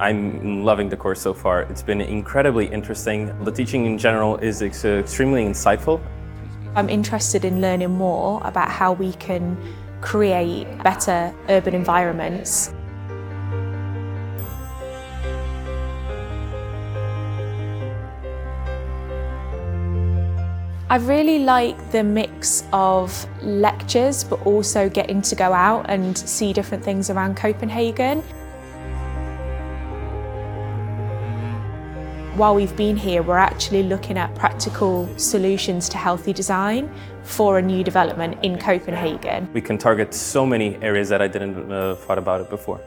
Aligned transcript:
I'm 0.00 0.62
loving 0.62 0.88
the 0.88 0.96
course 0.96 1.20
so 1.20 1.34
far. 1.34 1.62
It's 1.62 1.82
been 1.82 2.00
incredibly 2.00 2.66
interesting. 2.66 3.34
The 3.44 3.50
teaching 3.50 3.84
in 3.84 3.98
general 3.98 4.36
is 4.36 4.62
ex- 4.62 4.84
extremely 4.84 5.44
insightful. 5.44 6.00
I'm 6.76 6.88
interested 6.88 7.44
in 7.44 7.60
learning 7.60 7.90
more 7.90 8.40
about 8.44 8.70
how 8.70 8.92
we 8.92 9.12
can 9.14 9.56
create 10.00 10.66
better 10.84 11.34
urban 11.48 11.74
environments. 11.74 12.72
I 20.90 20.96
really 20.96 21.40
like 21.40 21.90
the 21.90 22.04
mix 22.04 22.64
of 22.72 23.26
lectures 23.42 24.24
but 24.24 24.46
also 24.46 24.88
getting 24.88 25.20
to 25.22 25.34
go 25.34 25.52
out 25.52 25.86
and 25.90 26.16
see 26.16 26.52
different 26.52 26.84
things 26.84 27.10
around 27.10 27.36
Copenhagen. 27.36 28.22
While 32.38 32.54
we've 32.54 32.76
been 32.76 32.96
here, 32.96 33.24
we're 33.24 33.36
actually 33.36 33.82
looking 33.82 34.16
at 34.16 34.32
practical 34.36 35.08
solutions 35.18 35.88
to 35.88 35.98
healthy 35.98 36.32
design 36.32 36.88
for 37.24 37.58
a 37.58 37.62
new 37.62 37.82
development 37.82 38.38
in 38.44 38.60
Copenhagen. 38.60 39.52
We 39.52 39.60
can 39.60 39.76
target 39.76 40.14
so 40.14 40.46
many 40.46 40.76
areas 40.76 41.08
that 41.08 41.20
I 41.20 41.26
didn't 41.26 41.72
uh, 41.72 41.96
thought 41.96 42.16
about 42.16 42.40
it 42.40 42.48
before. 42.48 42.80